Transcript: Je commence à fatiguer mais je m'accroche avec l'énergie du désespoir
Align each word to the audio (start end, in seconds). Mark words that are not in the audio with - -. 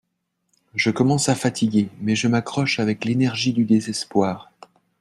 Je 0.73 0.89
commence 0.89 1.29
à 1.29 1.35
fatiguer 1.35 1.89
mais 1.99 2.15
je 2.15 2.27
m'accroche 2.27 2.79
avec 2.79 3.05
l'énergie 3.05 3.53
du 3.53 3.65
désespoir 3.65 4.51